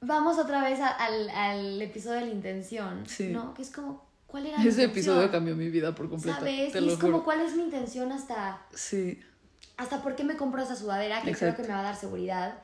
[0.00, 3.54] Vamos otra vez al, al, episodio de la intención, ¿no?
[3.54, 6.38] Que es como, ¿cuál era Ese episodio cambió mi vida por completo.
[6.38, 6.74] ¿Sabes?
[6.74, 8.62] y es como, ¿cuál es mi intención hasta.
[8.74, 9.20] Sí.
[9.76, 12.58] Hasta por qué me compro esa sudadera que creo que me va a dar seguridad.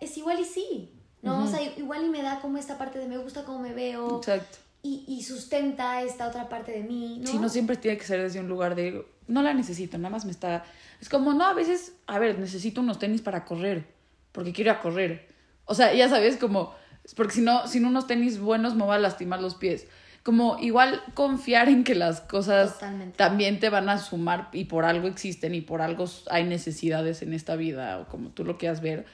[0.00, 1.44] Es igual y sí, ¿no?
[1.44, 4.18] O sea, igual y me da como esta parte de me gusta cómo me veo.
[4.18, 4.58] Exacto.
[4.88, 7.26] Y, y sustenta esta otra parte de mí, ¿no?
[7.30, 9.04] Sí, no siempre tiene que ser desde un lugar de.
[9.26, 10.64] No la necesito, nada más me está
[11.00, 13.86] es como, no, a veces, a ver, necesito unos tenis para correr,
[14.32, 15.28] porque quiero ir a correr.
[15.64, 16.74] O sea, ya sabes, como,
[17.14, 19.86] porque si no, sin unos tenis buenos me va a lastimar los pies.
[20.24, 22.78] Como igual confiar en que las cosas
[23.16, 27.32] también te van a sumar y por algo existen y por algo hay necesidades en
[27.32, 29.06] esta vida o como tú lo quieras ver.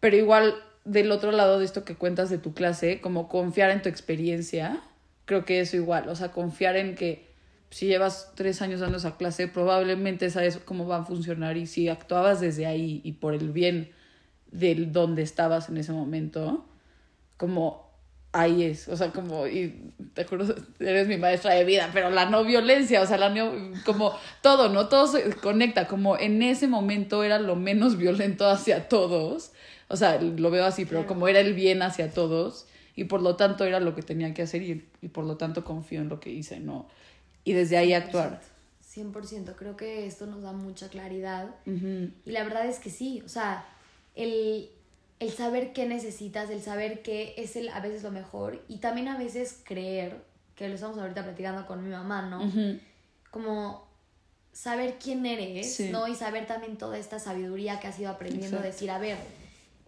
[0.00, 3.80] Pero igual del otro lado de esto que cuentas de tu clase, como confiar en
[3.80, 4.82] tu experiencia,
[5.30, 7.30] creo que eso igual, o sea, confiar en que
[7.70, 11.88] si llevas tres años dando esa clase, probablemente sabes cómo va a funcionar y si
[11.88, 13.92] actuabas desde ahí y por el bien
[14.50, 16.66] del donde estabas en ese momento,
[17.36, 17.88] como
[18.32, 20.46] ahí es, o sea, como, y te juro,
[20.80, 23.52] eres mi maestra de vida, pero la no violencia, o sea, la no,
[23.86, 24.12] como
[24.42, 24.88] todo, ¿no?
[24.88, 29.52] Todo se conecta, como en ese momento era lo menos violento hacia todos,
[29.86, 32.66] o sea, lo veo así, pero como era el bien hacia todos,
[32.96, 35.64] y por lo tanto era lo que tenía que hacer y, y por lo tanto
[35.64, 36.86] confío en lo que hice, ¿no?
[37.44, 38.40] y desde ahí actuar.
[38.94, 43.28] 100%, creo que esto nos da mucha claridad y la verdad es que sí, o
[43.28, 43.64] sea,
[44.16, 44.68] el,
[45.20, 49.06] el saber qué necesitas, el saber qué es el, a veces lo mejor y también
[49.06, 50.24] a veces creer,
[50.56, 52.80] que lo estamos ahorita platicando con mi mamá, ¿no?
[53.30, 53.86] Como
[54.52, 56.08] saber quién eres, ¿no?
[56.08, 59.18] Y saber también toda esta sabiduría que has ido aprendiendo, decir, a ver,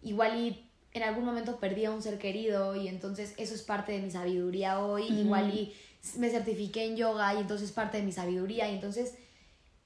[0.04, 3.92] igual y en algún momento perdí a un ser querido y entonces eso es parte
[3.92, 5.74] de mi sabiduría hoy, igual y
[6.16, 9.14] me certifiqué en yoga y entonces parte de mi sabiduría y entonces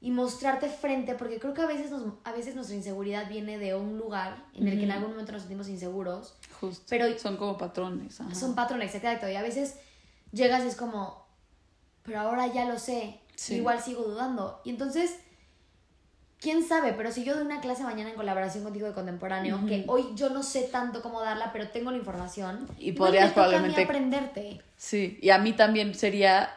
[0.00, 3.74] y mostrarte frente porque creo que a veces nos, a veces nuestra inseguridad viene de
[3.74, 6.84] un lugar en el que en algún momento nos sentimos inseguros Justo.
[6.88, 9.76] pero son como patrones son patrones exacto y a veces
[10.32, 11.26] llegas y es como
[12.02, 15.16] pero ahora ya lo sé igual sigo dudando y entonces
[16.40, 19.84] quién sabe, pero si yo doy una clase mañana en colaboración contigo de contemporáneo, que
[19.86, 22.66] hoy yo no sé tanto cómo darla, pero tengo la información.
[22.78, 24.60] Y podrías probablemente aprenderte.
[24.76, 26.50] Sí, y a mí también sería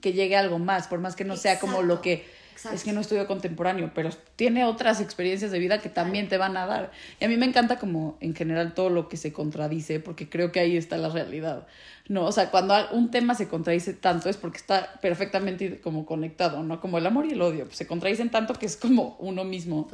[0.00, 2.24] que llegue algo más, por más que no sea como lo que
[2.72, 6.56] es que no estudio contemporáneo, pero tiene otras experiencias de vida que también te van
[6.56, 6.90] a dar.
[7.20, 10.52] Y a mí me encanta como en general todo lo que se contradice, porque creo
[10.52, 11.66] que ahí está la realidad.
[12.08, 16.62] No, o sea, cuando un tema se contradice tanto es porque está perfectamente como conectado,
[16.62, 16.80] ¿no?
[16.80, 19.88] Como el amor y el odio, pues se contradicen tanto que es como uno mismo.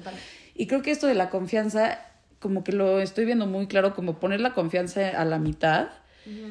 [0.54, 2.00] Y creo que esto de la confianza,
[2.40, 5.88] como que lo estoy viendo muy claro, como poner la confianza a la mitad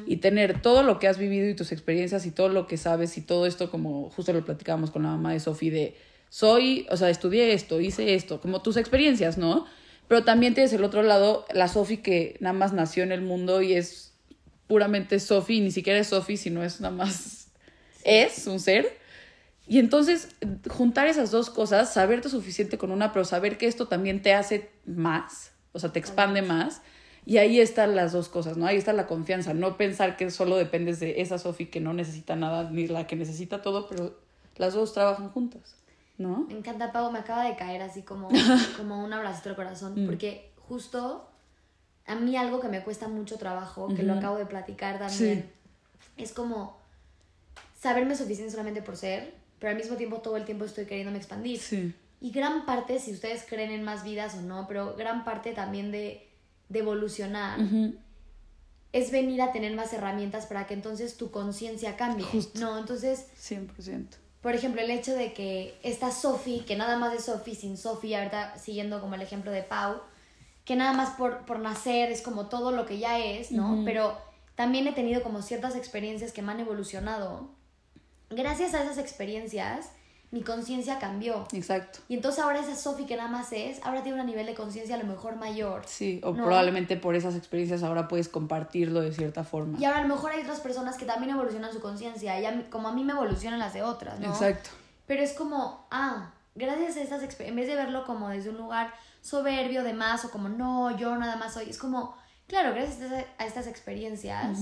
[0.06, 3.16] y tener todo lo que has vivido y tus experiencias y todo lo que sabes
[3.18, 5.96] y todo esto, como justo lo platicábamos con la mamá de Sofi, de
[6.30, 9.66] soy, o sea, estudié esto, hice esto, como tus experiencias, ¿no?
[10.08, 13.62] Pero también tienes el otro lado, la Sofi que nada más nació en el mundo
[13.62, 14.14] y es
[14.66, 17.48] puramente Sofi, ni siquiera es Sofi, sino es nada más,
[18.04, 18.98] es un ser.
[19.66, 20.28] Y entonces,
[20.70, 24.70] juntar esas dos cosas, saberte suficiente con una, pero saber que esto también te hace
[24.86, 26.80] más, o sea, te expande más.
[27.26, 28.66] Y ahí están las dos cosas, ¿no?
[28.66, 32.36] Ahí está la confianza, no pensar que solo dependes de esa Sofi que no necesita
[32.36, 34.16] nada, ni la que necesita todo, pero
[34.56, 35.78] las dos trabajan juntas.
[36.18, 36.46] ¿no?
[36.48, 38.28] Me encanta, Pau, me acaba de caer así como,
[38.76, 40.06] como un abrazo al corazón, mm.
[40.06, 41.28] porque justo
[42.06, 45.50] a mí algo que me cuesta mucho trabajo, que lo acabo de platicar también,
[46.16, 46.78] es como
[47.80, 51.60] saberme suficiente solamente por ser, pero al mismo tiempo todo el tiempo estoy queriéndome expandir.
[52.20, 55.92] Y gran parte, si ustedes creen en más vidas o no, pero gran parte también
[55.92, 56.27] de,
[56.68, 57.58] de evolucionar
[58.92, 62.26] es venir a tener más herramientas para que entonces tu conciencia cambie.
[62.54, 63.26] No, entonces...
[63.38, 67.76] 100% por ejemplo, el hecho de que esta Sophie, que nada más de Sophie sin
[67.76, 70.00] Sophie, ahorita siguiendo como el ejemplo de Pau,
[70.64, 73.82] que nada más por, por nacer es como todo lo que ya es, ¿no?
[73.84, 74.16] Pero
[74.54, 77.50] también he tenido como ciertas experiencias que me han evolucionado.
[78.30, 79.90] Gracias a esas experiencias,
[80.30, 81.46] mi conciencia cambió.
[81.52, 82.00] Exacto.
[82.08, 84.94] Y entonces ahora esa Sofi que nada más es, ahora tiene un nivel de conciencia
[84.94, 85.82] a lo mejor mayor.
[85.86, 89.78] Sí, o probablemente por esas experiencias ahora puedes compartirlo de cierta forma.
[89.78, 92.88] Y ahora a lo mejor hay otras personas que también evolucionan su conciencia, y como
[92.88, 94.28] a mí me evolucionan las de otras, ¿no?
[94.28, 94.70] Exacto.
[95.06, 98.58] Pero es como, ah, gracias a estas experiencias, en vez de verlo como desde un
[98.58, 102.14] lugar soberbio de más o como, no, yo nada más soy, es como,
[102.46, 104.58] claro, gracias a estas experiencias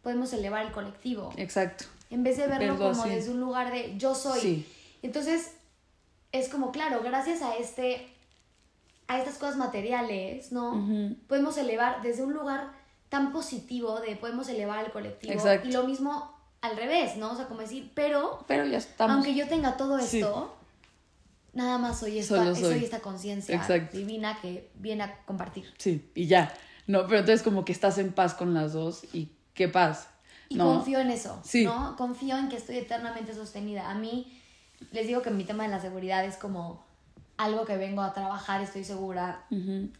[0.00, 1.30] podemos elevar el colectivo.
[1.36, 1.84] Exacto.
[2.10, 4.40] En vez de verlo como desde un lugar de yo soy.
[4.40, 4.66] Sí
[5.06, 5.52] entonces,
[6.32, 8.08] es como, claro, gracias a este,
[9.06, 11.16] a estas cosas materiales, ¿no?
[11.28, 12.72] Podemos elevar desde un lugar
[13.08, 15.40] tan positivo de podemos elevar al colectivo.
[15.62, 17.32] Y lo mismo al revés, ¿no?
[17.32, 19.14] O sea, como decir, pero, pero ya estamos.
[19.14, 20.56] aunque yo tenga todo esto,
[21.52, 22.82] nada más soy esta, soy.
[22.82, 23.62] esta conciencia
[23.92, 25.72] divina que viene a compartir.
[25.78, 26.52] Sí, y ya.
[26.86, 30.08] No, pero entonces como que estás en paz con las dos y qué paz.
[30.48, 31.96] Y confío en eso, ¿no?
[31.96, 33.90] Confío en que estoy eternamente sostenida.
[33.90, 34.40] A mí
[34.92, 36.84] les digo que mi tema de la seguridad es como
[37.36, 39.44] algo que vengo a trabajar, estoy segura,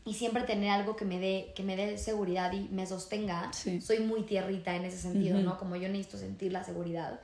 [0.04, 3.50] y siempre tener algo que me dé que me dé seguridad y me sostenga.
[3.52, 5.58] Soy muy tierrita en ese sentido, ¿no?
[5.58, 7.20] Como yo necesito sentir la seguridad.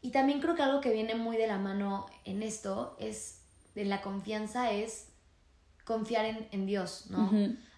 [0.00, 3.40] Y también creo que algo que viene muy de la mano en esto es
[3.74, 5.08] de la confianza es
[5.84, 7.30] confiar en, en Dios, ¿no?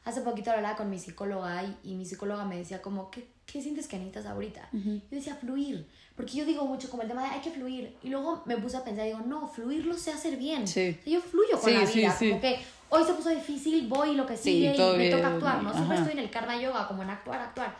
[0.04, 3.61] Hace poquito hablaba con mi psicóloga y, y, mi psicóloga me decía como, ¿qué, qué
[3.61, 4.68] sientes que necesitas ahorita?
[4.72, 5.87] Yo decía, fluir.
[6.18, 7.96] Porque yo digo mucho como el tema de hay que fluir.
[8.02, 10.66] Y luego me puse a pensar, digo, no, fluir lo sé hacer bien.
[10.66, 10.98] Sí.
[11.07, 12.16] yo fluyo con la vida.
[12.18, 15.72] como que hoy se puso difícil, voy lo que sigue y me toca actuar, ¿no?
[15.72, 17.76] Siempre estoy en el karma yoga, como en actuar, actuar.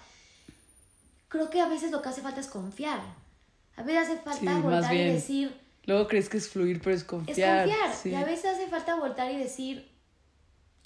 [1.27, 3.01] Creo que a veces lo que hace falta es confiar.
[3.77, 5.61] A veces hace falta voltar y decir.
[5.87, 7.69] Luego crees que es fluir, pero es confiar.
[7.69, 8.07] Es confiar.
[8.07, 9.91] Y a veces hace falta voltar y decir,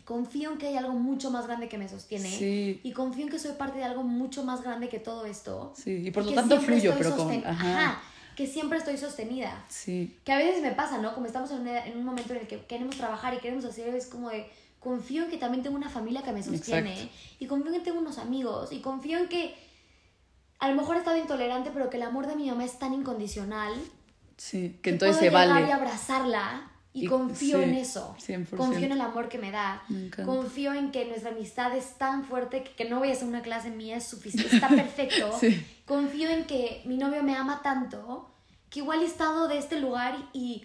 [0.05, 2.81] confío en que hay algo mucho más grande que me sostiene sí.
[2.83, 5.73] y confío en que soy parte de algo mucho más grande que todo esto.
[5.77, 7.31] Sí, y por lo tanto fluyo, pero con...
[7.47, 8.03] Ajá.
[8.37, 9.65] que siempre estoy sostenida.
[9.69, 10.19] Sí.
[10.25, 11.15] Que a veces me pasa, ¿no?
[11.15, 14.07] Como estamos en, en, un momento en el que queremos trabajar y queremos hacer, es
[14.07, 17.79] como de, confío en que también tengo una familia que me sostiene y confío en
[17.79, 19.55] que tengo unos amigos y confío en que
[20.59, 22.93] a lo mejor he estado intolerante, pero que el amor de mi mamá es tan
[22.93, 23.73] incondicional.
[24.37, 25.69] Sí, que, entonces se vale.
[25.69, 28.15] y abrazarla y, confío en eso.
[28.57, 29.83] Confío en el amor que me da.
[30.25, 33.71] confío en que nuestra amistad es tan fuerte que, no voy a hacer una clase
[33.71, 34.55] mía es suficiente.
[34.55, 35.31] Está perfecto.
[35.87, 38.29] Confío en que mi novio me ama tanto
[38.73, 40.65] que igual he estado de este lugar y,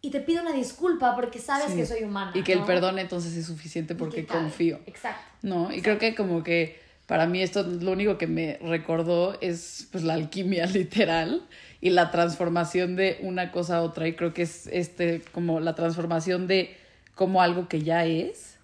[0.00, 2.32] y te pido una disculpa porque sabes que soy humana.
[2.34, 4.80] Y que el perdón entonces es suficiente porque confío.
[4.86, 5.22] Exacto.
[5.42, 9.88] No, y creo que como que para mí esto lo único que me recordó es
[9.92, 11.46] pues la alquimia literal
[11.84, 14.08] y la transformación de una cosa a otra.
[14.08, 16.74] Y creo que es este como la transformación de
[17.14, 18.56] como algo que ya es,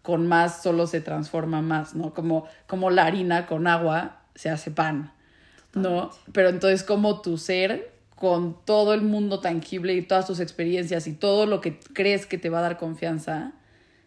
[0.00, 2.14] con más solo se transforma más, ¿no?
[2.14, 5.12] Como, como la harina con agua se hace pan,
[5.74, 6.12] ¿no?
[6.32, 11.12] Pero entonces como tu ser con todo el mundo tangible y todas tus experiencias y
[11.12, 13.52] todo lo que crees que te va a dar confianza,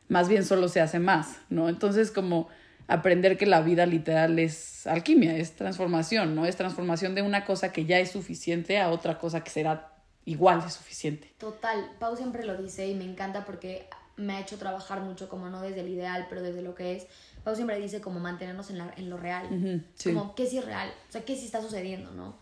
[0.09, 1.69] más bien solo se hace más, ¿no?
[1.69, 2.49] Entonces como
[2.87, 6.45] aprender que la vida literal es alquimia, es transformación, ¿no?
[6.45, 9.93] Es transformación de una cosa que ya es suficiente a otra cosa que será
[10.25, 11.33] igual de suficiente.
[11.37, 15.49] Total, Pau siempre lo dice y me encanta porque me ha hecho trabajar mucho como
[15.49, 17.07] no desde el ideal, pero desde lo que es.
[17.43, 20.91] Pau siempre dice como mantenernos en, la, en lo real, como qué sí es real,
[21.09, 22.35] o sea, qué sí está sucediendo, ¿no?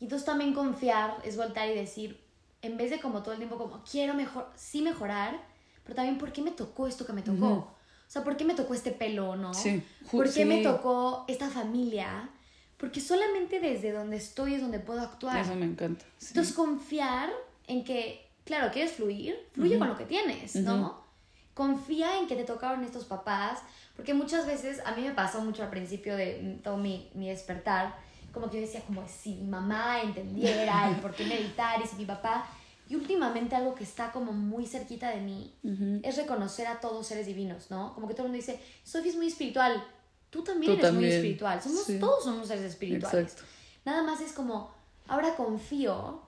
[0.00, 2.20] Y entonces también confiar es voltar y decir,
[2.62, 5.40] en vez de como todo el tiempo como quiero mejor, sí mejorar,
[5.84, 7.77] pero también por qué me tocó esto que me tocó.
[8.08, 9.52] O sea, ¿por qué me tocó este pelo, no?
[9.52, 9.82] Sí.
[10.10, 12.30] ¿Por qué me tocó esta familia?
[12.78, 15.38] Porque solamente desde donde estoy es donde puedo actuar.
[15.38, 16.06] Eso me encanta.
[16.26, 17.28] Entonces, confiar
[17.66, 21.04] en que, claro, quieres fluir, fluye con lo que tienes, ¿no?
[21.52, 23.58] Confía en que te tocaron estos papás,
[23.94, 27.94] porque muchas veces, a mí me pasó mucho al principio de todo mi, mi despertar,
[28.32, 31.96] como que yo decía, como si mi mamá entendiera el por qué meditar y si
[31.96, 32.48] mi papá...
[32.88, 35.54] Y últimamente algo que está como muy cerquita de mí
[36.02, 37.94] es reconocer a todos seres divinos, ¿no?
[37.94, 39.84] Como que todo el mundo dice, Sofía es muy espiritual,
[40.30, 43.36] tú también eres muy espiritual, somos, todos somos seres espirituales.
[43.84, 44.70] Nada más es como,
[45.06, 46.22] ahora confío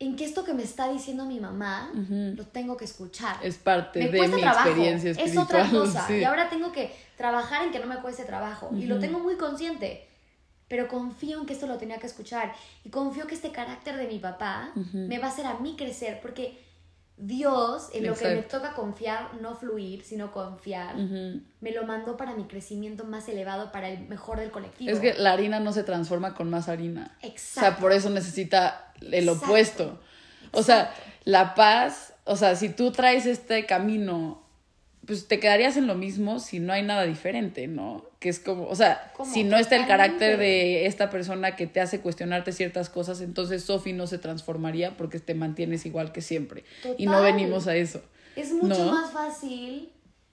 [0.00, 3.36] en que esto que me está diciendo mi mamá lo tengo que escuchar.
[3.42, 5.28] Es parte de mi experiencia espiritual.
[5.28, 6.16] Es otra cosa.
[6.16, 8.70] Y ahora tengo que trabajar en que no me cueste trabajo.
[8.76, 10.08] Y lo tengo muy consciente.
[10.68, 12.54] Pero confío en que esto lo tenía que escuchar.
[12.84, 16.20] Y confío que este carácter de mi papá me va a hacer a mí crecer.
[16.22, 16.62] Porque
[17.16, 22.34] Dios, en lo que me toca confiar, no fluir, sino confiar, me lo mandó para
[22.34, 24.90] mi crecimiento más elevado, para el mejor del colectivo.
[24.90, 27.16] Es que la harina no se transforma con más harina.
[27.22, 27.60] Exacto.
[27.60, 30.00] O sea, por eso necesita el opuesto.
[30.50, 34.43] O sea, la paz, o sea, si tú traes este camino
[35.06, 38.04] pues te quedarías en lo mismo si no hay nada diferente, ¿no?
[38.20, 41.80] Que es como, o sea, si no está el carácter de esta persona que te
[41.80, 46.64] hace cuestionarte ciertas cosas, entonces Sofi no se transformaría porque te mantienes igual que siempre.
[46.98, 48.02] Y no venimos a eso.
[48.36, 49.90] Es mucho más fácil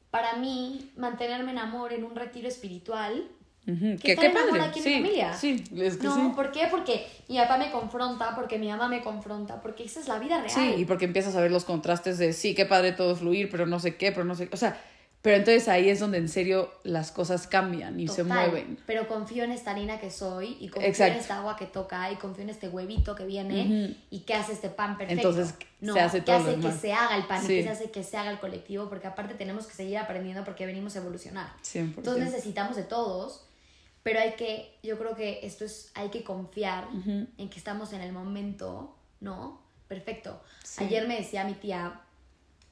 [0.10, 3.30] para mí mantenerme en amor en un retiro espiritual
[3.66, 4.60] ¿Qué, qué padre.
[4.62, 5.34] aquí en mi familia.
[5.34, 6.68] Sí, es que no, ¿por qué?
[6.70, 10.38] Porque mi papá me confronta, porque mi mamá me confronta, porque esa es la vida
[10.38, 10.50] real.
[10.50, 13.68] Sí, y porque empiezas a ver los contrastes de sí, qué padre todo fluir, pero
[13.68, 14.50] no sé qué, pero no sé.
[14.52, 14.82] O sea,
[15.22, 18.80] pero entonces ahí es donde en serio las cosas cambian y se mueven.
[18.88, 22.16] Pero confío en esta harina que soy y confío en esta agua que toca y
[22.16, 25.30] confío en este huevito que viene y que hace este pan perfecto.
[25.30, 26.44] Entonces se hace todo.
[26.44, 28.40] Que hace que se haga el pan y que se hace que se haga el
[28.40, 31.54] colectivo porque aparte tenemos que seguir aprendiendo porque venimos a evolucionar.
[31.64, 31.98] 100%.
[31.98, 33.46] Entonces necesitamos de todos
[34.04, 38.02] pero hay que, yo creo que esto es, hay que confiar en que estamos en
[38.02, 39.62] el momento, ¿no?
[39.88, 40.42] Perfecto.
[40.78, 42.02] Ayer me decía mi tía,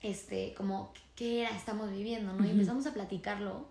[0.01, 2.45] este, como, ¿qué era estamos viviendo, no?
[2.45, 3.67] Y empezamos a platicarlo.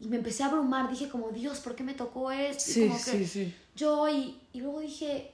[0.00, 2.64] Y me empecé a abrumar, dije como, Dios, ¿por qué me tocó esto?
[2.64, 3.54] Sí, sí, sí.
[3.76, 5.32] Yo, y, y luego dije,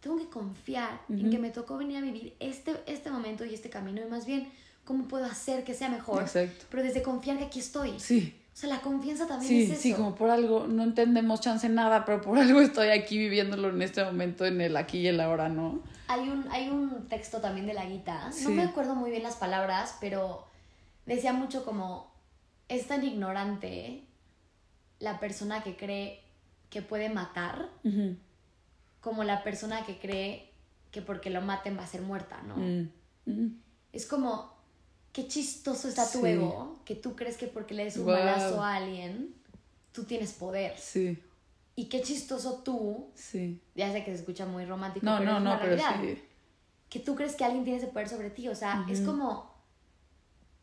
[0.00, 3.70] tengo que confiar en que me tocó venir a vivir este, este momento y este
[3.70, 4.50] camino, y más bien,
[4.84, 6.22] ¿cómo puedo hacer que sea mejor?
[6.22, 6.66] Exacto.
[6.70, 7.98] Pero desde confiar que aquí estoy.
[7.98, 8.38] Sí.
[8.54, 9.82] O sea, la confianza también es eso.
[9.82, 13.82] Sí, como por algo, no entendemos chance nada, pero por algo estoy aquí viviéndolo en
[13.82, 15.80] este momento, en el aquí y el ahora, ¿no?
[16.06, 19.36] Hay un, hay un texto también de la guita, no me acuerdo muy bien las
[19.36, 20.46] palabras, pero
[21.04, 22.12] decía mucho como,
[22.68, 24.04] es tan ignorante
[25.00, 26.20] la persona que cree
[26.70, 27.70] que puede matar,
[29.00, 30.52] como la persona que cree
[30.92, 32.56] que porque lo maten va a ser muerta, ¿no?
[32.56, 33.60] Mm,
[33.92, 34.53] es como,
[35.14, 38.74] qué chistoso está tu ego, que tú crees que porque le des un balazo a
[38.74, 39.32] alguien,
[39.92, 40.76] tú tienes poder.
[40.76, 41.22] Sí.
[41.76, 43.60] Y qué chistoso tú, sí.
[43.74, 46.18] ya sé que se escucha muy romántico, no, pero no, es una realidad.
[46.90, 49.54] Que tú crees que alguien tiene ese poder sobre ti, o sea, es como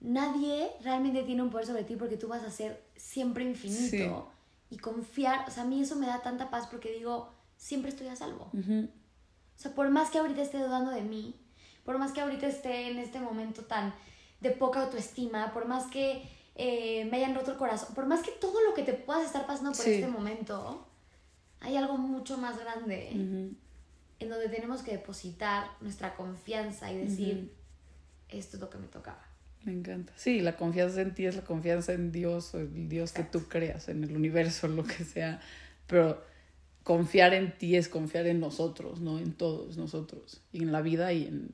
[0.02, 4.30] nadie realmente tiene un poder sobre ti porque tú vas a ser siempre infinito
[4.70, 8.08] y confiar, o sea, a mí eso me da tanta paz porque digo, siempre estoy
[8.08, 8.50] a salvo.
[8.54, 11.36] O sea, por más que ahorita esté dudando de mí,
[11.86, 13.94] por más que ahorita esté en este momento tan
[14.42, 16.24] de poca autoestima, por más que
[16.56, 19.46] eh, me hayan roto el corazón, por más que todo lo que te puedas estar
[19.46, 20.88] pasando por este momento,
[21.60, 23.10] hay algo mucho más grande
[24.22, 27.54] en donde tenemos que depositar nuestra confianza y decir,
[28.30, 29.26] esto es lo que me tocaba.
[29.64, 30.14] Me encanta.
[30.16, 33.48] Sí, la confianza en ti es la confianza en Dios, o el Dios que tú
[33.48, 35.40] creas, en el universo, lo que sea.
[35.88, 36.24] Pero
[36.84, 39.20] confiar en ti es confiar en nosotros, ¿no?
[39.20, 40.42] En todos nosotros.
[40.52, 41.52] Y en la vida y en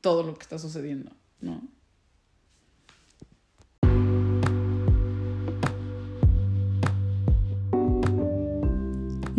[0.00, 1.62] todo lo que está sucediendo, ¿no?